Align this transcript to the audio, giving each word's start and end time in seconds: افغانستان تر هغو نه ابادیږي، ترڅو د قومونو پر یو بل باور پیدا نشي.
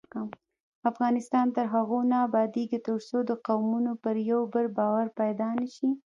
افغانستان 0.91 1.45
تر 1.55 1.65
هغو 1.73 1.99
نه 2.11 2.17
ابادیږي، 2.27 2.79
ترڅو 2.87 3.17
د 3.29 3.31
قومونو 3.47 3.91
پر 4.03 4.15
یو 4.29 4.41
بل 4.53 4.65
باور 4.77 5.07
پیدا 5.19 5.47
نشي. 5.59 5.89